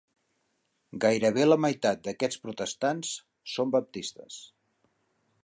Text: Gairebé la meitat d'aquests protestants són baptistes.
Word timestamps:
Gairebé 1.03 1.45
la 1.47 1.57
meitat 1.65 2.01
d'aquests 2.07 2.41
protestants 2.47 3.13
són 3.57 3.77
baptistes. 3.79 4.41